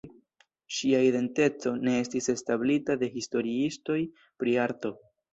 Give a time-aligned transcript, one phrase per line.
[0.75, 3.99] Ŝia identeco ne estis establita de historiistoj
[4.45, 4.93] pri arto.